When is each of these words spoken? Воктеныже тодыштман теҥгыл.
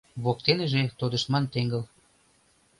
Воктеныже 0.23 0.81
тодыштман 0.99 1.43
теҥгыл. 1.53 1.83